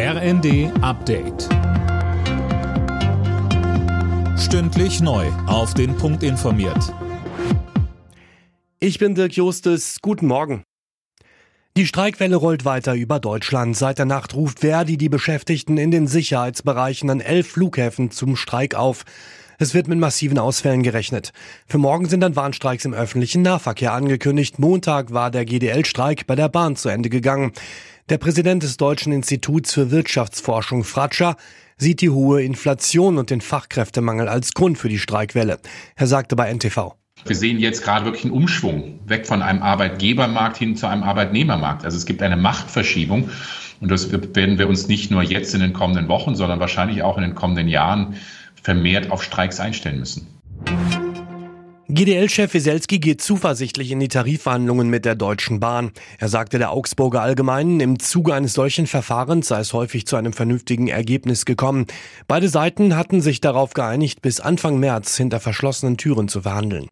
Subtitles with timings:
[0.00, 1.48] RND Update.
[4.38, 5.26] Stündlich neu.
[5.48, 6.94] Auf den Punkt informiert.
[8.78, 9.98] Ich bin Dirk Justes.
[10.00, 10.62] Guten Morgen.
[11.76, 13.76] Die Streikwelle rollt weiter über Deutschland.
[13.76, 18.76] Seit der Nacht ruft Verdi die Beschäftigten in den Sicherheitsbereichen an elf Flughäfen zum Streik
[18.76, 19.04] auf.
[19.58, 21.32] Es wird mit massiven Ausfällen gerechnet.
[21.66, 24.60] Für morgen sind dann Warnstreiks im öffentlichen Nahverkehr angekündigt.
[24.60, 27.50] Montag war der GDL-Streik bei der Bahn zu Ende gegangen.
[28.08, 31.36] Der Präsident des Deutschen Instituts für Wirtschaftsforschung, Fratscher,
[31.76, 35.58] sieht die hohe Inflation und den Fachkräftemangel als Grund für die Streikwelle.
[35.94, 36.94] Er sagte bei NTV.
[37.26, 41.84] Wir sehen jetzt gerade wirklich einen Umschwung weg von einem Arbeitgebermarkt hin zu einem Arbeitnehmermarkt.
[41.84, 43.28] Also es gibt eine Machtverschiebung
[43.82, 47.18] und das werden wir uns nicht nur jetzt in den kommenden Wochen, sondern wahrscheinlich auch
[47.18, 48.14] in den kommenden Jahren
[48.62, 50.37] vermehrt auf Streiks einstellen müssen.
[51.90, 55.92] GDL-Chef Wieselski geht zuversichtlich in die Tarifverhandlungen mit der Deutschen Bahn.
[56.18, 60.34] Er sagte der Augsburger Allgemeinen, im Zuge eines solchen Verfahrens sei es häufig zu einem
[60.34, 61.86] vernünftigen Ergebnis gekommen.
[62.26, 66.88] Beide Seiten hatten sich darauf geeinigt, bis Anfang März hinter verschlossenen Türen zu verhandeln.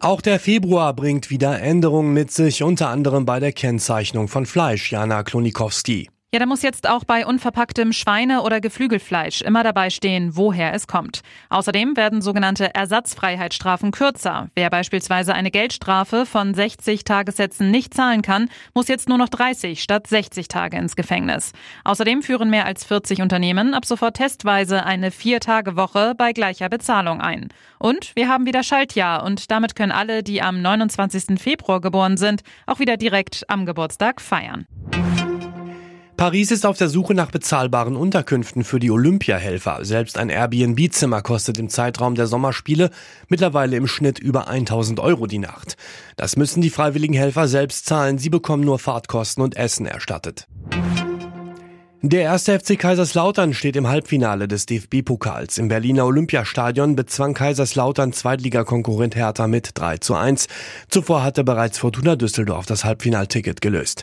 [0.00, 4.90] Auch der Februar bringt wieder Änderungen mit sich, unter anderem bei der Kennzeichnung von Fleisch,
[4.90, 6.08] Jana Klonikowski.
[6.34, 10.88] Ja, da muss jetzt auch bei unverpacktem Schweine- oder Geflügelfleisch immer dabei stehen, woher es
[10.88, 11.20] kommt.
[11.50, 14.48] Außerdem werden sogenannte Ersatzfreiheitsstrafen kürzer.
[14.56, 19.80] Wer beispielsweise eine Geldstrafe von 60 Tagessätzen nicht zahlen kann, muss jetzt nur noch 30
[19.80, 21.52] statt 60 Tage ins Gefängnis.
[21.84, 27.48] Außerdem führen mehr als 40 Unternehmen ab sofort testweise eine Vier-Tage-Woche bei gleicher Bezahlung ein.
[27.78, 31.40] Und wir haben wieder Schaltjahr und damit können alle, die am 29.
[31.40, 34.66] Februar geboren sind, auch wieder direkt am Geburtstag feiern.
[36.16, 39.84] Paris ist auf der Suche nach bezahlbaren Unterkünften für die Olympiahelfer.
[39.84, 42.90] Selbst ein Airbnb-Zimmer kostet im Zeitraum der Sommerspiele
[43.28, 45.76] mittlerweile im Schnitt über 1000 Euro die Nacht.
[46.16, 48.16] Das müssen die freiwilligen Helfer selbst zahlen.
[48.16, 50.46] Sie bekommen nur Fahrtkosten und Essen erstattet.
[52.00, 55.58] Der erste FC Kaiserslautern steht im Halbfinale des DFB-Pokals.
[55.58, 60.46] Im Berliner Olympiastadion bezwang Kaiserslautern Zweitligakonkurrent Hertha mit 3 zu 1.
[60.88, 64.02] Zuvor hatte bereits Fortuna Düsseldorf das Halbfinalticket gelöst.